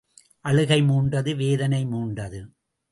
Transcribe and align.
அழுகை 0.39 0.81
மூண்டது 0.81 1.35
வேதனை 1.35 1.85
மூண்டது. 1.85 2.41